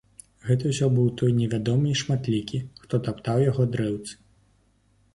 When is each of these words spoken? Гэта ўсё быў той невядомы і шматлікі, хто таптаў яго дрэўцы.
Гэта 0.45 0.63
ўсё 0.71 0.87
быў 0.95 1.11
той 1.21 1.35
невядомы 1.41 1.87
і 1.93 1.99
шматлікі, 2.01 2.65
хто 2.87 3.03
таптаў 3.07 3.47
яго 3.49 3.71
дрэўцы. 3.77 4.13